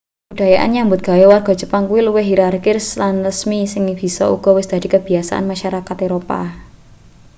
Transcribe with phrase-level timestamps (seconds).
[0.29, 4.87] kabudayan nyambut gawe warga jepang kuwi luwih hirarkis lan resmi sing bisa uga wis dadi
[4.93, 6.39] kabiyasane masarakat eropa